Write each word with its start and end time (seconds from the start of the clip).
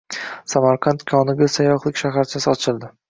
Samarqand 0.53 1.05
Konigil 1.11 1.51
sayyohlik 1.57 2.01
shaharchasi 2.03 2.51
ochildi 2.55 2.91